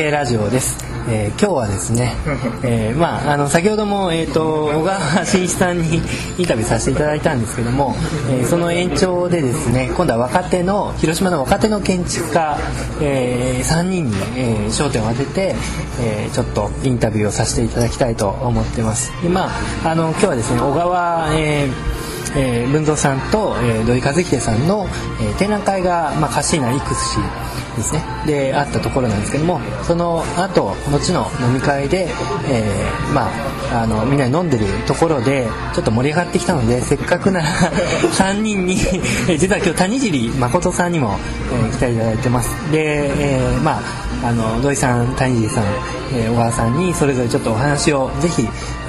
[0.00, 2.14] 系ラジオです、えー今日はですね、
[2.64, 6.00] えーまああの先ほどもえっ、と小川真一さんに
[6.38, 7.94] インタビューさせていただいたんですけども、
[8.30, 12.56] えーその延長でですね今度は若手の広島の若手の建築家、
[13.02, 15.54] え3人に、えー焦点を当てて、
[16.00, 19.12] えーちょっとインタビューをさせていただきたいと思ってます。
[19.22, 19.48] でま
[19.84, 24.86] ああの今日はですね小川、えーえー文蔵さんと、えー土井和秀さんの、
[25.20, 27.18] えー展覧会が、まあ、カシーナイクス市
[27.76, 28.02] ですね。
[28.26, 32.08] であったところなんですけどもその後後の飲み会で、
[32.50, 37.46] えーまああのみんなで飲んでるところでちょっと盛り上がってきたのでせっかくなら
[38.18, 38.76] 3人に
[39.38, 41.16] 実は今日谷尻誠さんにも、
[41.52, 42.50] えー来ていただいてます。
[42.72, 43.80] で、えーまあ
[44.22, 45.64] あの土井さん谷尻さん、
[46.12, 48.42] えー小川さんにそれぞれちょっとお話をぜひ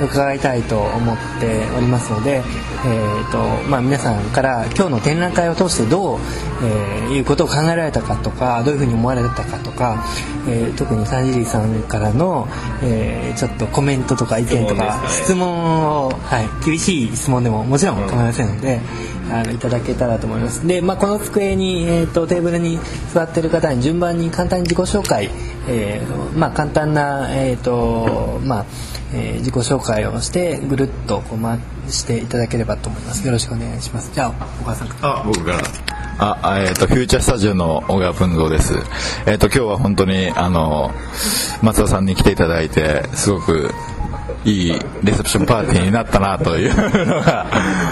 [0.04, 3.38] 伺いたいと思っておりますので、えーと
[3.70, 6.20] まあ、皆さんから今日の展覧会を通してどう、
[6.64, 10.06] えーいうことを考えられたかとかどういうふうに思われたかとか、
[10.48, 12.48] えー特にサンジリーさんからの、
[12.84, 18.82] えーちょっとコメントとか意見とか質問を、はい、厳しい質問でももちろん構いませんので。
[19.32, 22.80] あのいただけたらと思いますで、まあ、この机に、えー、とテーブルに
[23.14, 25.30] 座ってる方に順番に簡単に自己紹介、
[25.68, 28.66] えーまあ、簡単な、えーとまあ
[29.14, 31.60] えー自己紹介をしてぐるっとこう回
[31.90, 34.30] していただければと思いますよろしくお願いしますじゃあ
[34.62, 35.58] お母さんからあ、僕から。
[36.24, 38.76] あ、えっ、と、フューチャースタジオの小川文蔵です。
[39.26, 40.92] えっ、と、今日は本当に、あの、
[41.64, 43.72] 松田さんに来ていただいて、すごく、
[44.44, 46.76] いいレセプションパーティーになったなという
[47.06, 47.46] のが、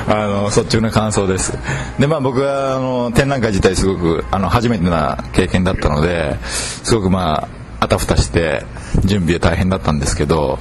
[0.08, 1.58] あの、率直な感想です。
[2.00, 7.48] で、まあ僕は、あの、展覧会自体すごく、あの、初めてな経験だったので、すごくまあ、
[7.82, 8.66] あたふたして、
[9.06, 10.58] 準備は大変だったんですけど、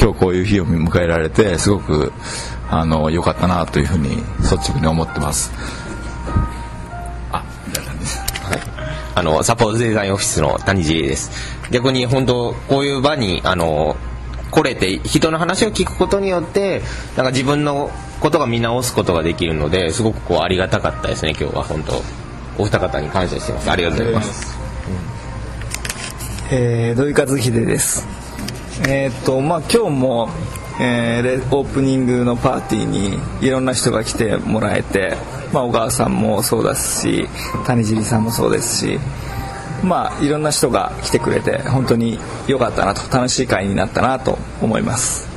[0.00, 2.12] 今日こういう日を迎えられて、すごく、
[2.68, 5.52] あの、良かったなというふうに、率直に思ってます。
[9.16, 11.30] あの、サポートデザインオフィスの谷尻です。
[11.70, 13.96] 逆に本当、こういう場に、あの、
[14.54, 16.80] 来れて、人の話を聞くことによって、
[17.16, 22.02] なんか自分のことが見直すことができるので、すごくこう、ありがたかったですね、今日は本当。
[22.56, 23.70] お二方に感謝してます。
[23.70, 24.56] ありがとうございます。
[26.52, 28.06] えー土井和秀です。
[28.86, 30.28] えーっとまあ今日も、
[30.78, 35.16] えーオープニングのパーティーにいろんな人が来てもらえて、
[35.52, 37.28] まあ小川さんもそうですし、
[37.66, 39.00] 谷尻さんもそうですし、
[39.84, 45.28] まあいろんな人が来てくれて本当に良かったなと楽しい会になったなと思います。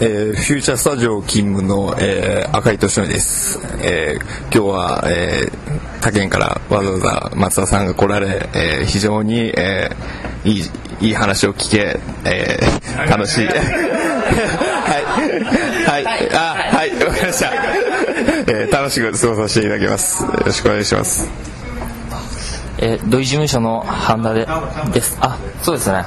[0.00, 13.46] えーフューチャースタジオ勤務の、えー赤井俊則です、えー今日は、えー他県からわざわざ松田さんが来られ、えー非常に、えーいいいい話を聞け、えー楽しい。
[13.46, 13.54] は
[15.98, 16.04] い。
[16.04, 16.34] はい。
[16.34, 16.90] あはい。
[17.04, 17.52] わかりました、
[18.48, 20.24] えー楽しく過ごさせていただきます。
[20.24, 21.53] よろしくお願いします
[22.84, 24.46] えー土井事務所の半田で
[24.92, 25.16] です。
[25.18, 26.04] あ、そうですね。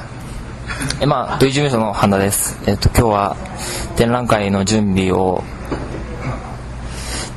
[1.00, 2.56] えまあ土井事務所の半田です。
[2.66, 3.36] えっ、と今日は
[3.96, 5.42] 展覧会の準備を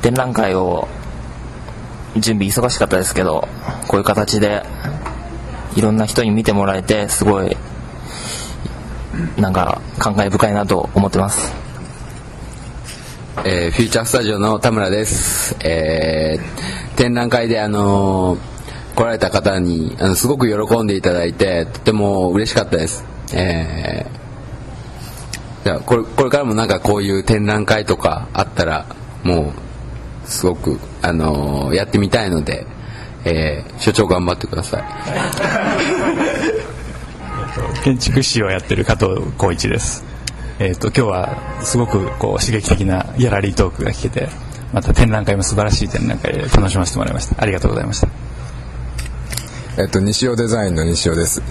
[0.03, 0.88] 展覧会を
[2.18, 3.47] 準備忙しかったですけど、
[3.88, 4.62] こういう形で
[5.75, 7.58] いろんな人に見てもらえてすごい
[9.38, 11.52] なんか感慨深いなと思ってます。
[13.44, 18.51] えーフューチャースタジオの田村です、えー展覧会であのー
[19.02, 23.04] 来られた方にあのすごく喜んでいただいてとても嬉しかったです、
[23.34, 24.22] えー
[25.64, 28.88] じゃあこれこれからもなんかこういう展覧会とかあったら
[29.24, 29.54] も
[30.26, 32.66] うすごく、あのーやってみたいので、
[33.26, 34.84] えー所長頑張ってください
[37.84, 40.04] 建築士をやってる加藤浩一です。
[40.58, 44.30] えっ、と今日はすごくこう刺激的なギャラリートークが聞けて、
[44.74, 47.36] また展覧会も素晴らしい展覧会で楽しませてもらいました。
[47.40, 48.08] ありがとうございました。
[49.78, 51.42] えっと、西尾デザインの西尾です。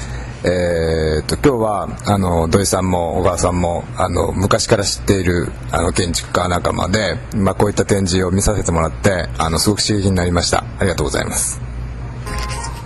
[0.45, 10.65] えーっと、今日は、あの、土井さんも小川さんも、あの、昔から知っている、あの、建築家仲間で、まあ、こういった展示を見させてもらって、あの、すごく刺激になりました。
[10.79, 11.61] ありがとうございます。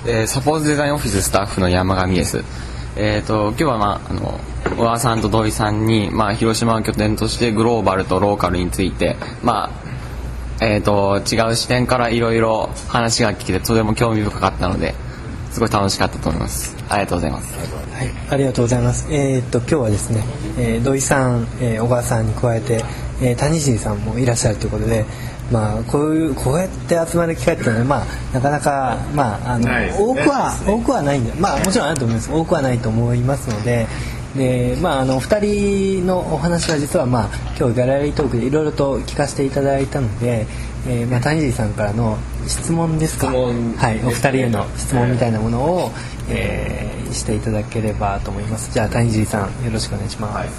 [0.07, 2.45] えーサポートデザインオフィススタッフの山上です。
[2.95, 4.39] えっ、と今日はまああの
[4.77, 9.71] 小川さんと土井さんにまあ広島を拠点としてグローバルとローカルについてま
[10.61, 14.95] あえっ、と違う視点からいろいろ話が聞けてとても興味深かったので
[15.55, 16.75] すごい楽しかったと思います。
[16.89, 17.57] ありがとうございます。
[17.95, 19.07] はい、ありがとうございます。
[19.09, 20.25] えーっと今日はですね、
[20.59, 22.85] えー土井さん、えー小川さんに加えて、
[23.23, 25.05] えー谷尻さんもいらっしゃるということで、
[25.53, 28.05] まあこういうこうやって集まる機会っていうのはまあ
[28.35, 32.33] なかなかまああの、多くは多くはないんで、まあもちろんあると思います。
[32.33, 33.87] 多くはないと思いますので。
[34.35, 40.49] でまあ、あの2人のお話は実は、まあ、今日ギャラリートークでいろいろと聞かせていただいたので、
[40.87, 43.29] えーまあ、谷尻さんからの質問ですか？
[43.29, 45.91] はい、お二人への質問みたいなものを、
[46.29, 48.73] えーしていただければと思います。
[48.73, 50.51] じゃあ谷尻さんよろしくお願いします、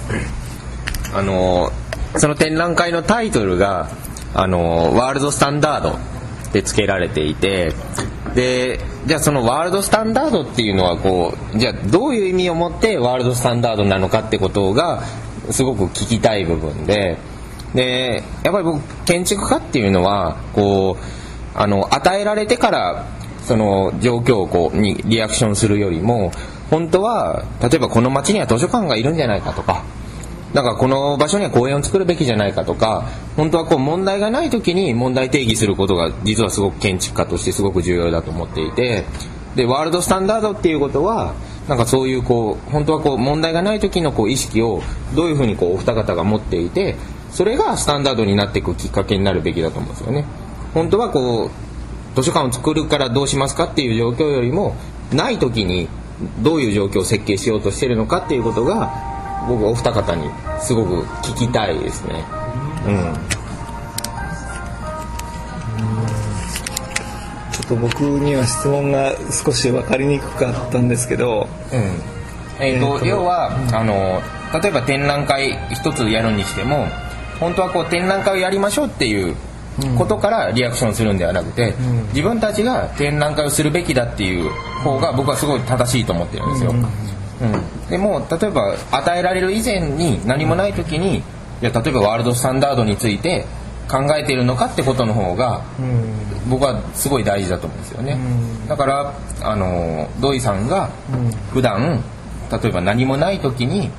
[1.14, 1.70] あの
[2.16, 3.90] その展覧会のタイトルが
[4.32, 5.98] あのワールドスタンダード
[6.52, 7.74] で付けられていて
[8.34, 15.02] でじゃあそのワールドスタンダードっていうのはこうじゃあどういう意味を持ってワールドスタンダードなのかってことが
[15.50, 17.18] すごく聞きたい部分で
[17.74, 23.04] でやっぱり僕建築家っていうのはこうあの与えられてから
[23.44, 26.32] その状況をこうにリアクションするよりも
[26.70, 29.84] 本当は例えばこの町には図書館がいるんじゃないかとか
[30.52, 39.04] なんかこの場所には公園を作るべきじゃないかとか本当はこう問題がない時に問題定義することが実はすごく建築家としてすごく重要だと思っていて
[39.54, 41.34] でワールドスタンダードっていうことは
[41.68, 44.82] なんかそういうこう本当はこう問題がない時のこう意識を
[45.14, 46.96] どういうふうにこうお二方が持っていて
[47.36, 50.24] それがスタンダードになっていくきっかけになるべきだと思うんですよね。
[50.72, 51.50] 本当はこう
[52.14, 54.74] 図書館を作るからどうしますかっていう状況よりも
[55.12, 55.86] ない時に
[56.42, 58.90] どういう状況を設計しようとしてるのかっていうことが
[59.46, 60.30] 僕お二方に
[60.60, 62.24] すごく聞きたいですね。
[62.86, 63.14] うん。
[67.52, 71.80] ちょっと僕には質問が少し分かりにくかったんですけど、うん
[72.64, 74.22] えーと要は、あの
[74.58, 76.86] 例えば展覧会一つやるにしても
[77.40, 79.34] 本当はこう展覧会をやりましょうっていう
[79.98, 81.74] ことからリアクションするんではなくて、
[82.08, 84.50] 自分たちが展覧会をするべきだっていう
[84.82, 86.74] 方が僕はすごい正しいと思ってるんですよ。
[87.38, 91.22] うん、でも例えば与えられる以前に何もない時にい
[91.60, 93.44] や例えばワールドスタンダードについて
[93.90, 95.62] 考えているのかってことの方が
[96.48, 98.18] 僕はすごい大事だと思うんですよね。
[98.68, 99.12] だから
[99.42, 100.88] あの土井さんが
[101.52, 102.02] 普段
[102.50, 103.90] 例えば何もない時に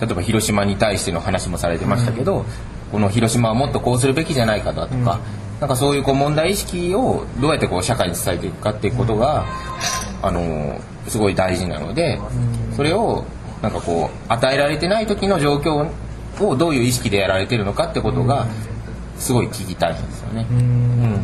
[0.00, 2.46] 例えば広島に対しての話もされてましたけど、
[2.90, 5.20] この広島はもっとこうするべきじゃないかだとか、
[5.60, 9.44] なんかそういうこう問題意識をどうやってこう社会に伝えていくかっていうことが、
[10.22, 12.18] あのすごい大事なので、
[12.76, 13.24] それを
[13.62, 15.90] なんかこう与えられてない時の状況
[16.40, 18.46] をどういう意識でやられてるのかってことが
[19.18, 20.46] すごい聞きたいんですよね。
[20.50, 21.20] うん。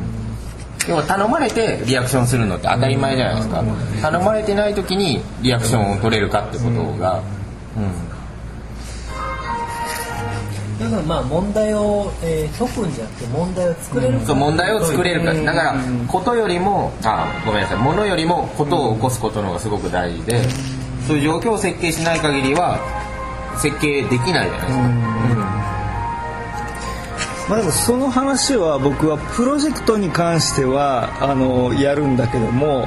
[0.89, 3.65] 要は頼まれてリアクションするのって当たり前じゃないですか。
[4.03, 7.23] 頼まれてない時にリアクションを取れるかってことが、
[7.77, 8.14] うん
[10.97, 15.75] だからまあ問題を、えー、解くんじゃなくて問題を作れるか、そう問題を作れるかだから
[16.07, 17.79] ことよりもあごめんなさい。
[17.79, 20.43] ものよりもことを起こすことの方がすごく大事で
[21.07, 22.79] そういう状況を設計しない限りは
[23.59, 24.75] 設計できないじゃないですか。
[27.47, 32.87] まあ、でもその話は僕はプロジェクトに関してはあのやるんだけども、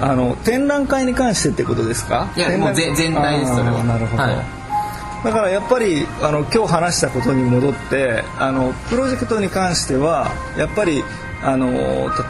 [0.00, 2.28] あの展覧会に関してってことですか？
[2.36, 3.84] いやもう全全体ですそれは。
[3.84, 4.63] なるほど、はい
[5.24, 11.02] だからやっぱりあの今日話したことに戻ってあのプロジェクトに関してはやっぱり
[11.42, 11.70] あの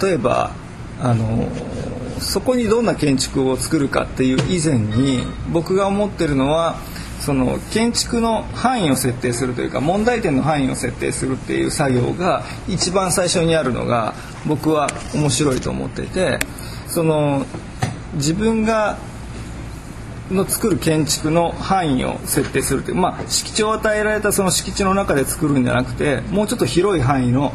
[0.00, 0.52] 例えば
[1.00, 1.48] あの
[2.20, 6.76] そこにどんな建築を作るかっていう以前に僕が思ってるのは
[7.18, 14.14] その建築の範囲を設定するというか問題点の範囲を設定するっていう作業が一番最初にあるのが
[14.46, 16.38] 僕は面白いと思っていて
[16.86, 17.44] その
[18.14, 18.98] 自分が
[20.30, 27.52] の作る建築の範囲を設定するというまあ敷地を与えられたその敷地の中で作るんじゃなくてもうちょっと広い範囲の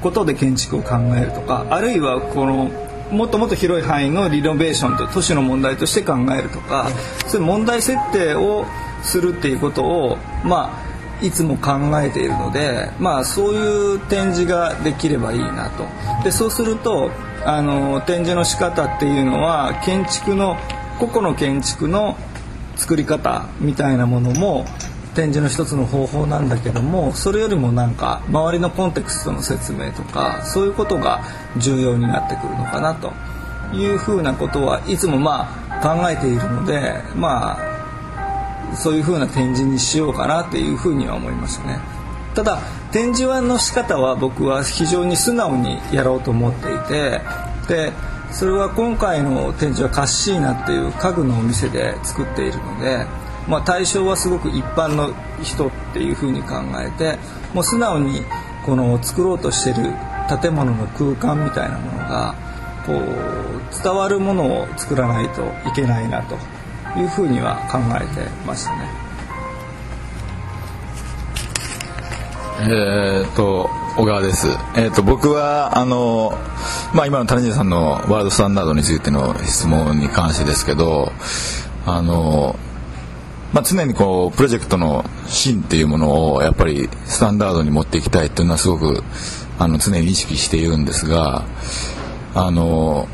[0.00, 2.70] ことで建築を考えるとかあるいはこの
[3.10, 6.88] もっともっと広い範囲のリノベーションと都市の問題として考えるとか
[7.26, 8.64] そういう問題設定を
[9.02, 10.90] するっていうことをまあ
[11.22, 15.84] いつも考えているので、まあ、そういう展示ができればいいなと。
[16.24, 17.10] でそうすると
[17.44, 20.56] あの展示の仕方っていうのは建築の
[21.00, 22.16] 個々の建築の
[22.76, 24.66] 作り方みたいなものも
[25.14, 31.22] 展示の一つの方法なんだけどもそれよりもなんか周りのコンテクストの説明とかそういうことが
[31.56, 33.12] 重要になってくるのかなと
[33.74, 41.80] いうふうなことはいつもまあ考えているのでまあそういうふうな展示にしようかなっていうふうには思いますね。
[42.34, 42.60] ただ
[42.92, 47.20] 展示の仕方は僕は非常に素直にやろうと思っていて
[47.68, 47.92] で
[48.32, 53.06] それは今回の展示はカッシーナっていう家具のお店で作っているので、
[53.48, 57.18] まあ、対象はすごく一般の人っていうふうに考えて
[57.52, 58.22] もう素直に
[58.64, 59.92] この作ろうとしてる
[60.40, 62.34] 建物の空間みたいなものが
[62.86, 66.36] こう伝わるものを作らないといけないなと
[66.98, 69.10] いうふうには考えてましたね。
[72.62, 76.38] えー、と小川です、えー、と僕はあの、
[76.94, 81.12] まあ、今の谷地さんのワールドスタンダードについての質問に関してですけど
[81.86, 82.56] あの
[83.52, 89.02] まあ、常にこうプロジェクトの芯っていうものをやっぱりスタンダードに持っていきたいっていうのはすごく
[89.58, 91.44] あの常に意識しているんですが
[92.34, 93.08] あの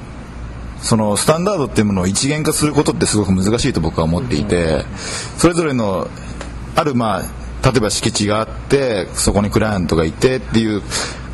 [0.80, 4.84] そのスタンダードっていうものを一元化することってすごく難しいと僕は思っていて
[5.38, 6.08] それぞれの
[6.74, 7.22] あるまあ
[7.64, 10.82] 例えば敷地があってそこにクライアントがいてっていう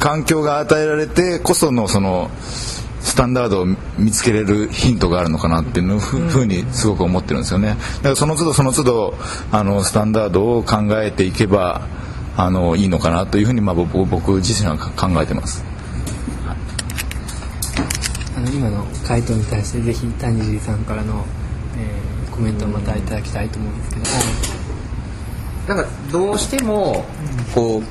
[0.03, 2.29] 環境が与えられてこそのその
[3.01, 3.67] スタンダードを
[3.99, 7.69] 見つけれるヒントがあるのかなっていうふふうにすごく思ってるんですよね。
[7.69, 9.15] だからその都度その都度
[9.53, 11.83] あのスタンダードを考えていけば
[12.37, 15.65] あのいいのかなというふうにまあ僕僕自身は考えてます。
[18.37, 21.25] あの今の回答に対してぜひ谷尻さんからの、
[21.79, 24.01] えーコメントをまたいただきたいと思うんですけど。
[25.75, 27.05] も、なんかどうしても
[27.55, 27.83] こう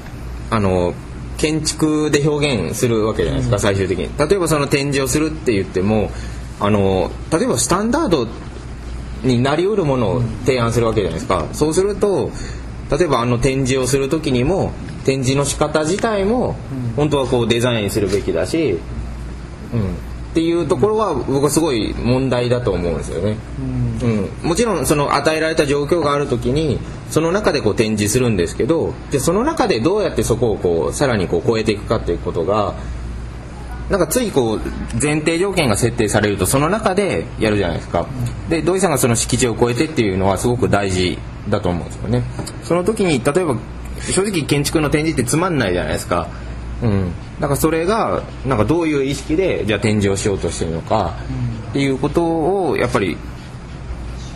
[0.50, 0.96] あの
[1.42, 4.10] 建築で表現するわけじゃないですか、最終的に。
[4.30, 6.12] 例えばその展示をするって言っても
[6.60, 8.28] あの例えばスタンダード
[9.24, 11.48] になりうるものを提案するわけじゃないですか。
[11.54, 12.30] そうすると
[12.92, 14.72] 例えばあの展示をする時にも
[15.04, 16.56] 展示の仕方自体も
[16.96, 18.78] 本当はこうデザインするべきだし、
[19.74, 19.96] うん、
[20.32, 23.36] っていうところは僕はすごい問題だと思うんですよね。
[24.02, 32.74] うん、もちろんその与えられた状況がある時にその中でこう展示するんですけどでその中でどうやってそこをこうさらにこう超えていくかっていうことが
[33.90, 34.60] なんかついこう
[35.02, 38.08] 前提条件が設定されるとその中でやるじゃないですか。
[38.50, 41.20] で土井さんがその敷地を超えてっていうのはすごく大事
[41.50, 42.24] だと思うんですよね。
[42.64, 43.58] その時に例えば
[44.00, 46.30] 正直建築の展示ってつまんないじゃないですか。
[46.82, 47.12] うん。
[47.42, 51.16] だからそれがなんかどういう意識でじゃあ展示をしようとしてるのか
[51.72, 53.18] っていうことをやっぱり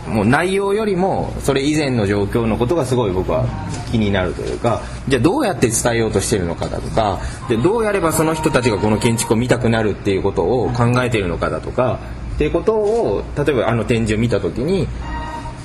[0.08, 3.46] もう内容よりもそれ以前の状況のことがすごい僕は
[3.90, 12.00] 気になるというかじゃあどうやって伝えようとしてるのかだとかじゃあどうやればその人たちがこの建築を見たくなるっていうことを考えているのかだとか
[12.34, 14.88] っていうことを例えばあの展示を見た時に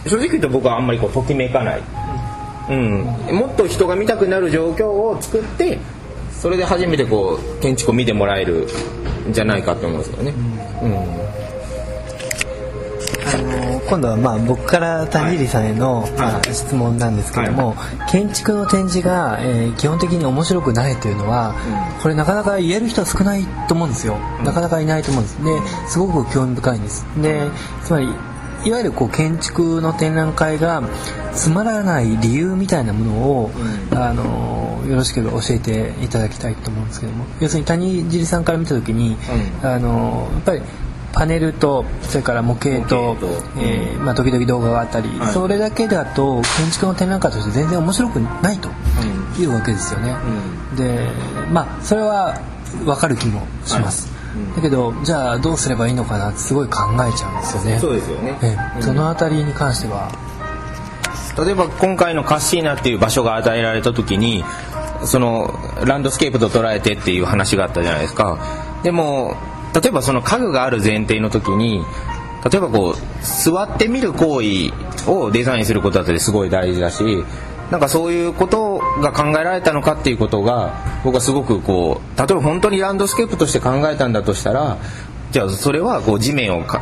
[0.08, 1.84] 正直言うと僕はあんまりこうときめかない、
[2.70, 3.04] うん、
[3.36, 5.80] もっと人が見たくなる状況を作って
[6.42, 8.68] それで初めてこう建築を見てもらえる
[9.30, 10.34] んじゃないかと思うんですよね。
[10.82, 11.22] うん。
[13.34, 17.76] あの今度はまあ僕から谷尻さんへの、まあ、質問なんですけども、
[18.10, 21.54] 建築の展示が、えー基本的に面白くないというのは、
[22.02, 25.44] これなかなか言える人は少ないと思うんですよ、なかなかいないと思うんです。
[25.44, 27.06] ですごく興味深いんです。
[27.22, 27.48] で
[27.84, 28.08] つまり
[28.64, 30.84] いわゆるこう建築の展覧会が
[31.34, 33.52] つまらない理由みたいなものを、
[33.92, 39.18] あのよろしければ教えていただきたいと思うんですけども要するに谷尻さんから見た時に、
[39.64, 40.62] あのやっぱり
[41.14, 43.18] パネルとそれから模型と
[43.58, 48.70] えーまあ、時々動画があったり、それだけだと建築の展覧会として全然面白くないと
[49.40, 50.16] いうわけですよね。
[50.78, 51.08] で
[51.52, 52.40] まあそれは
[52.86, 54.11] 分かる気もします。
[54.56, 57.80] だけどじゃあどうすればいいのかなってすごい考えちゃうんですよね。
[57.80, 58.38] そうですよね。
[58.42, 58.82] ええ。
[58.82, 60.12] そのあたりに関しては。
[61.38, 64.44] 例えば今回のカッシーナっていう場所が与えられた時に
[65.06, 65.54] その
[65.86, 68.38] ランドスケープと捉えてっていう話があったじゃないですか。
[68.84, 69.36] でも
[69.74, 71.84] 例えばその家具がある前提の時に
[72.50, 77.24] 例えばこう座ってみる行為をデザインすることだってすごい大事だし
[77.72, 80.76] なんかそういうことが考えられたのかっていうことが
[81.06, 84.78] 僕はすごくこう例えば本当にランドスケープとして考えたんだとしたら
[85.32, 86.82] じゃあそれはこう地面をか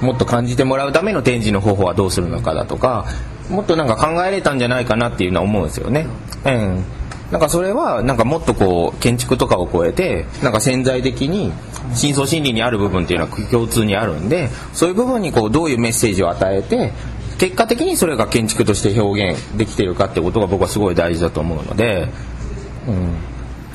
[0.00, 3.06] もっと感じてもらうための展示の方法はどうするのかだとか
[3.50, 6.06] もっとなんか考えれたんじゃないかなっていうのは思うんですよね。
[6.46, 6.84] うん
[7.30, 11.52] なんかそれはなんかもっとこう建築とかを超えてなんか潜在的に
[11.94, 16.92] 深層心理にある部分っていうのは共通にあるんでそういう部分にこうどういうメッセージを与えて
[17.40, 22.06] 結果的にそれが建築として表現できてるかってことが僕はすごい大事だと思うので、
[22.86, 23.16] うん、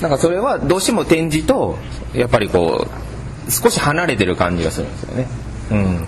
[0.00, 1.76] なんかそれはどうしても展示と
[2.14, 5.26] やっぱりこう少し離れてる感じがするんですよね。
[5.72, 6.06] うん。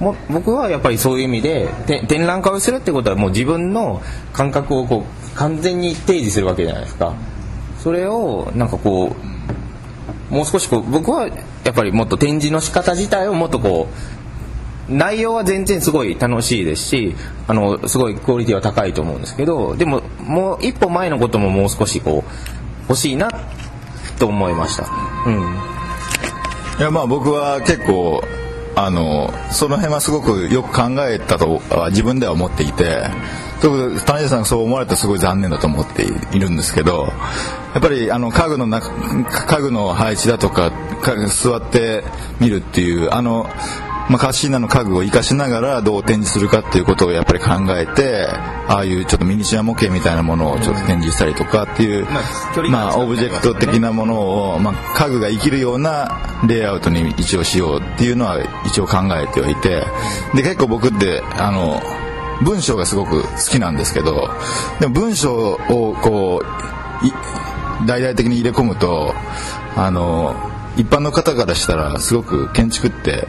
[0.00, 1.68] も僕はやっぱりそういう意味で
[2.08, 7.14] 展覧会をするってことはもう自分の感覚をこう完全に提示するわけじゃないですか。
[7.78, 9.14] それをなんかこ
[10.30, 11.34] うもう少しこう僕はや
[11.70, 14.19] っぱりもっと展示の仕方自体をもっとこう
[14.90, 17.14] 内容は全然すごい楽しいですし
[17.46, 23.30] あのすごいクオリティは高いと思うんですけどでももう一歩前のことももう少しこう欲しいな
[24.18, 24.86] と思いました。
[25.26, 25.70] うん。
[26.78, 28.22] いやまあ僕は結構
[28.74, 33.02] あのその辺はすごくよく考えたとは自分では思っていて
[33.60, 37.08] 特に谷田さんがそう思われたらすごい残念だと思っているんですけど
[37.74, 38.90] やっぱりあの家具の中
[39.24, 40.72] 家具の配置だとか
[41.28, 42.04] 座って
[42.40, 43.46] 見るっていうあの
[44.10, 47.48] まあ、カッシーナの家具を生かしながらどう展示するかっていうことをやっぱり考
[47.78, 48.26] えて
[48.66, 52.06] ああいうちょっとミニチュア模型みたいなものをちょっと展示したりとかっていう、
[52.70, 59.84] まあ、オブジェクト的なものを、まあ、家具が生きるようなレイアウトに一応しようっていうのは一応考えておいて
[60.34, 61.80] で結構僕ってあの
[62.44, 64.28] 文章がすごく好きなんですけど
[64.80, 67.12] でも文章をこうい
[67.86, 69.14] 大々的に入れ込むと
[69.76, 70.49] あの
[70.80, 73.28] 一般の方からしたらすごく建築って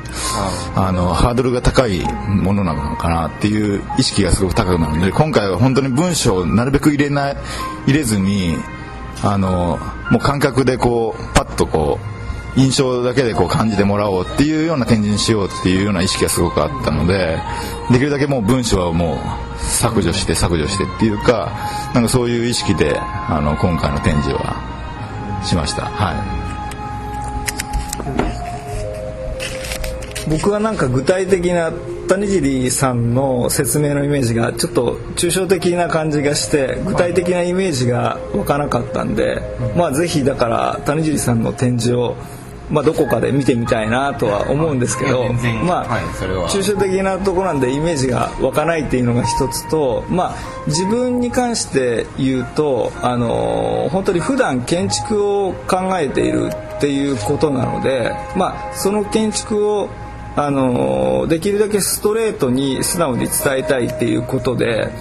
[0.74, 7.38] あのハードルが高いものなのかなっていう意識がすごく高くなるので今回は本当に文章をなるべく入れない
[7.88, 8.56] 入れずに
[9.22, 9.78] あの
[10.10, 12.00] もう感覚でこうパッとこ
[12.56, 17.38] う印象だけでこう感じてもらおうっていうような展示にしようっていうような意識がすごくあったので
[17.92, 19.18] できるだけもう文章はもう
[19.60, 21.52] 削除して削除してっていうか
[21.94, 25.86] なんかそういう意識であの今回の展示はしました。
[25.86, 26.41] はい
[30.30, 31.72] 僕はなんか具体的な
[32.08, 39.42] 谷尻さんの説明のイメージがちょっと抽象的な感じがして具体的なイメージが湧かなかったんで、
[39.76, 42.16] まあぜひだから谷尻さんの展示を
[42.72, 45.34] まあ、どこかで見てみたいなとは思うんですけど、
[45.66, 45.86] まあ、
[46.48, 50.36] 抽象的なとこなんでイメージが湧かないっていうのが一つと、まあ、
[50.68, 56.50] 自分に関して言うと、あの本当に普段建築を考えている
[56.82, 59.88] っていうことなので、まあ、その建築を
[60.36, 64.92] あのできるだけストレートに素直に伝えたいっていうことで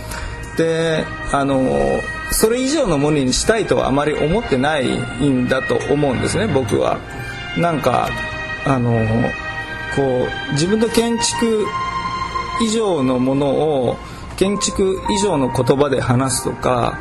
[0.58, 1.62] であの
[2.32, 4.88] それ以上のものにしたいとはあまり思ってない
[5.26, 6.98] んだと思うんですね僕は。
[7.56, 8.08] なんか
[8.66, 8.92] あの
[9.96, 11.66] こう自分の建築
[12.62, 13.96] 以上のものを
[14.36, 16.98] 建築以上の言葉で話すとか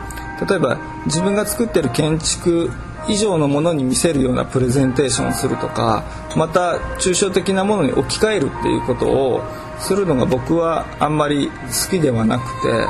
[0.47, 2.71] 例えば自分が作ってる建築
[3.07, 6.03] 以上のものに見せるようなプレゼンテーションをするとか
[6.35, 9.41] また抽象的なものに置き換えるっていうことを
[9.79, 12.85] するのが僕はあんまり好きではなくて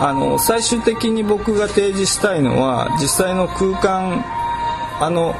[0.00, 4.24] あの最終的に僕が提示したいのは実際の空間
[5.00, 5.34] あの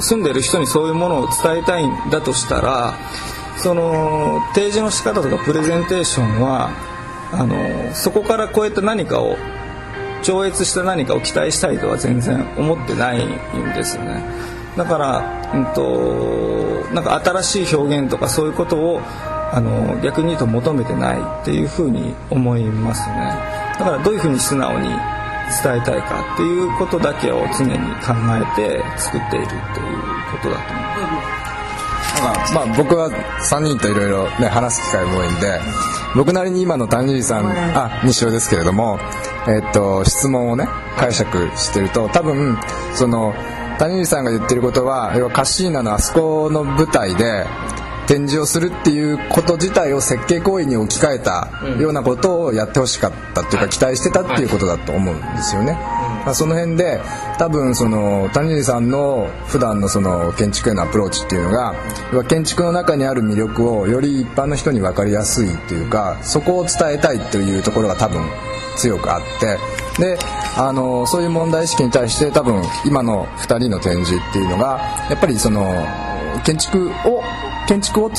[0.00, 2.94] 住んでる人にそういうものを伝えたいんだとしたら
[3.56, 6.70] その提示の仕方とかプレゼンテーションは
[7.32, 9.36] あのそこから超えた何かを
[10.28, 14.22] 超越した何かを期待したいとは全然思ってないんですよね。
[14.76, 19.00] だから、うんと、なんか新しい表現とかそういうことを
[19.50, 23.16] あの逆に言うと求めてないっていうふうに思いますね。
[23.78, 24.96] だからどういうふうに素直に伝
[25.76, 29.98] えたいかっていうことだけを常に考えて作っているっていう
[30.30, 32.54] ことだと思います。
[32.54, 35.60] まあ、僕は3人といろいろね話す機会も多いんで
[36.14, 38.98] 僕なりに今の谷尻さんあ西尾ですけれども、
[39.46, 42.58] えっと質問をね解釈してると多分
[42.94, 43.34] その
[43.78, 47.46] 谷尻さんが言ってることは要はカッシーナのあそこの舞台で
[48.08, 55.74] 展示をするっていうこと自体を設計行為に置き換えたようなことをやってほしかったっていうか期待してたっていうことだと思うんですよね。
[56.24, 57.00] まあ、その辺で
[57.38, 61.74] 多分その谷尻さんの普段のその建築へのアプローチっていうのが
[62.28, 68.22] 建築の中にある魅力をより一般の人に分かりやすいっていうかそこを伝えたいというところが多分
[68.78, 69.58] 強くあって
[70.00, 70.18] で
[70.56, 75.74] あのそういう問題意識に対して多分今の2人の展示っていうのがやっぱりその
[76.44, 77.22] 建築を
[77.66, 78.18] 建築を伝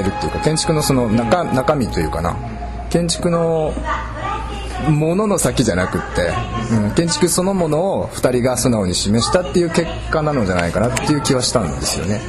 [0.00, 2.36] えるっていうか建築のその中中身というかな
[2.90, 3.72] 建築の
[4.90, 6.30] ものの先じゃなくって、
[6.74, 12.20] うん、建築そのものを2人が素直に示したっていう結果なのじゃないかなっていう気はしたんですよね。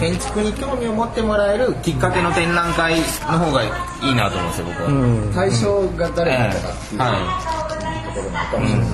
[0.00, 3.68] 建築に興味を持ってもらえるきっかけの展覧会の方がい
[4.10, 8.90] いなと思うんですよ僕は、うん、対象が誰なのかっていう、はい、ところなのかもしれない、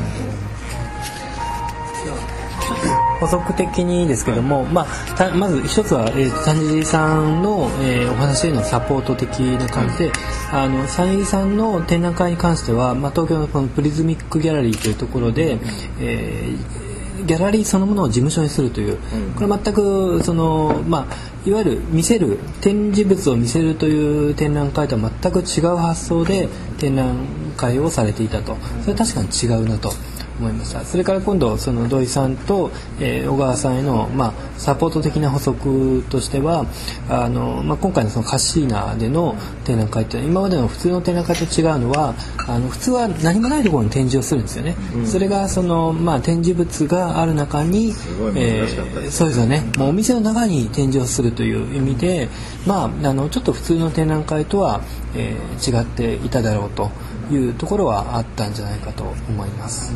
[3.20, 4.87] 補足的にですけども、ま
[5.18, 10.12] あ、まず一つは、えー、三次さんの、えー、お話へのサポート的な感じで、
[10.52, 15.59] あの三次さんの展覧会に関しては、まあ、東京のこのプリズミックギャラリーというところで、
[16.00, 16.86] えー
[17.24, 18.98] ギャラリーそのものを事務所にするという、
[19.37, 26.48] これ全くその、まあ、いわゆる見せる展示物を見せるという展覧会とは全く違う発想で
[26.79, 27.16] 展覧
[27.57, 29.90] 会をされていたとそれは確かに違うなと。
[30.38, 30.85] 思いました。
[30.85, 32.70] それから今度その土井さんと、
[33.01, 36.66] えー、小川さんへの、まあ、サポート的な補足としては
[37.09, 42.14] あの、まあ、今回のそのカッシーナでの展覧会って今までの普通の展覧会と違うのは
[42.46, 47.88] あの普通は何もないところに展示をするんですよね、うん、それがその、まあ、展示物がある中に、
[48.37, 49.62] えー、そうですよね。
[49.77, 52.29] もうお店の中に展示をするという意味で、
[52.66, 54.81] まあ、あのちょっと普通の展覧会とは、
[55.14, 56.90] えー、違っていただろうと。
[57.30, 59.92] いうところはあったんじゃないかと思います。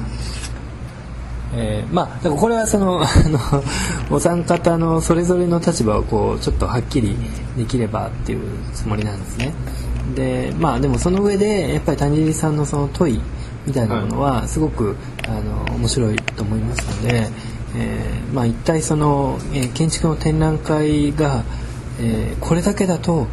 [1.53, 3.65] えー、まあでもこれはその あの
[4.11, 7.17] お三方のそれぞれの立場をこうちょっとはっきり
[7.57, 8.41] できればっていう
[8.73, 9.53] つもりなんですね。
[10.15, 13.21] でまあでもその上でやっぱり谷尻さんのその問い
[13.67, 14.97] みたいなものはすごく、
[15.29, 17.29] あの面白いと思いますので、
[17.77, 21.45] えー、まあ一体その、えー、建築の展覧会が、
[22.01, 23.27] えー、これだけだと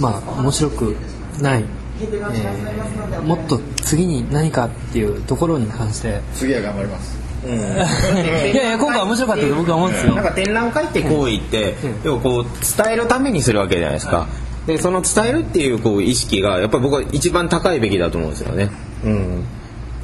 [0.00, 0.96] まあ面白く
[1.40, 1.64] ない
[2.00, 12.44] えーもっと次に何かっていうところに関して次は頑張ります いやいや今回面白かったと僕は思うんですよなんか展覧会って行為って、要はこう
[12.84, 14.26] 伝えるためにするわけじゃないですか。
[14.66, 18.70] でその伝えるっていうこう意識がやっぱり僕は一番高いべきだと思うんですよね。
[19.04, 19.44] うん。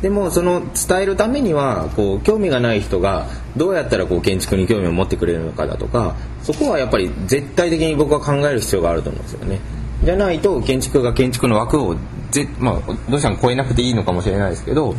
[0.01, 3.27] でもその伝えるためにはこう興味がない人が
[3.57, 9.61] どうやったらこう建築に興味を持ってくれるのかだとかそこはやっぱり絶対的に僕は考える必要があると思うんですよね。
[10.03, 11.97] じゃないと建築が建築の枠を
[12.31, 14.95] ぜ、まあ、どうしても超えなくていいのかもしれないですけど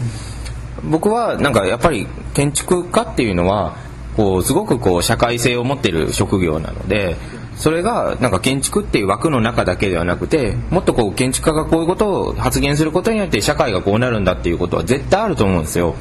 [0.84, 3.76] 僕はなんかやっぱり建築家っていうのは
[4.16, 7.16] こうすごくこう社会性を持ってる職業なので
[7.56, 15.96] それがなんか建築っていう枠の中だけではなくてもっとこう建築家がこういうことを発言することによって社会がこうなるんだっていうことは絶対あると思うんですよ。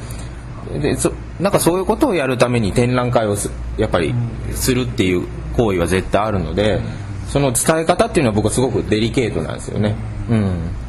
[0.81, 4.13] でそなんかそういうことをやるために展覧会をすやっぱり
[4.53, 6.81] するっていう行為は絶対あるので
[7.27, 9.95] その伝え方っていうのは僕はすごくデリケートなんですよね。
[10.29, 10.85] うん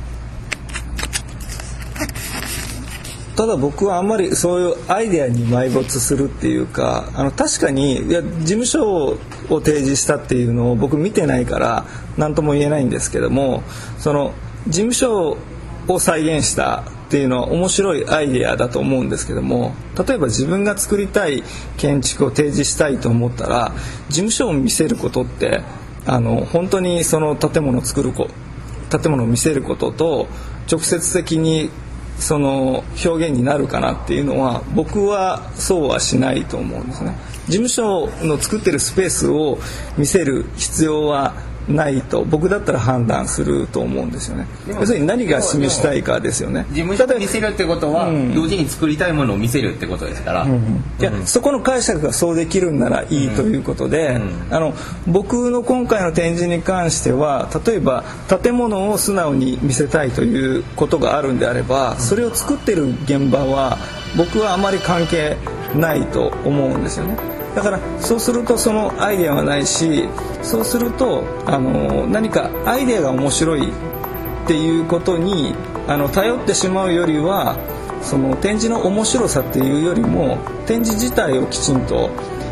[3.37, 9.18] ただ僕はあんまりそういうアイデアに埋没するっていうかあの確かにいや事務所
[9.51, 11.85] を提示したっていうのを僕見てないから
[12.16, 13.62] 何とも言えないんですけども
[13.99, 14.33] その
[14.68, 15.37] 事務所
[15.87, 21.44] を再現したっていうのは面白いアイデアだと思うんですけども例えば自分が作りたい
[21.77, 23.72] 建築を提示したいと思ったら
[24.09, 25.61] 事務所を見せることって
[26.07, 28.29] あの本当にその建物を作るこ
[28.90, 30.29] 建物を見せることと
[30.71, 31.71] 直接的に
[32.19, 37.14] その表現になるかなっていうのは僕はそうはしないと思うんですね。
[37.47, 39.59] 事務所の作ってるスペースを
[39.97, 41.35] 見せる必要は
[41.69, 44.47] ないと僕だったら判断すると思うんですよね。
[44.69, 46.67] 要するに何が示したいかですよね。
[46.71, 54.75] 事務所を見せるってことは、同時に作りたいものを見せるってことですから、いやそこの解釈がそうできるんならいいということで、あの
[55.07, 58.05] 僕の今回の展示に関しては例えば
[58.43, 63.79] 建物を素直に見せたいということがあるんであればそれを作ってる現場は
[64.17, 65.37] 僕はあまり関係
[65.75, 67.36] ないと思うんですよね。
[67.57, 70.07] だからそうするとそのアイデアはないし
[70.42, 73.73] そうするとあの何かアイデアが面白いっ
[74.47, 75.55] ていうことに
[75.88, 77.57] あの頼ってしまうよりは
[78.03, 82.11] その展示の面白さっていうよりも展示自体をきちんと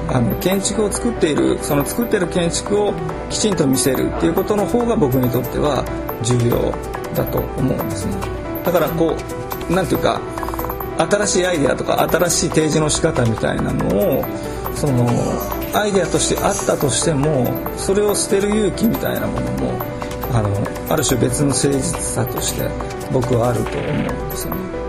[0.09, 2.95] あの建築を作っているその作ってる建築を
[3.29, 5.85] きちんと見せるっていうことの方が僕にとっては
[6.23, 6.73] 重要
[7.15, 8.17] だと思うんですね。
[8.65, 9.15] だからこ
[9.69, 10.19] うなんていうか
[10.97, 14.25] 新しいアイデアとか新しい提示の仕方みたいなのを
[14.75, 15.09] その
[15.75, 19.83] アイデアとしてあったとしてもそれを捨てる勇気みたいなものも
[20.33, 20.49] あの
[20.93, 22.69] ある種別の誠実さとして
[23.13, 24.84] 僕はあると思うんですよね。